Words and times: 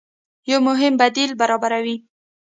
يو 0.51 0.59
مهم 0.67 0.93
بديل 1.01 1.31
برابروي 1.41 1.97